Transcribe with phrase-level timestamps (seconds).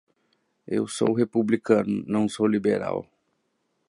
[0.67, 3.05] Eu sou republicano, não sou liberal.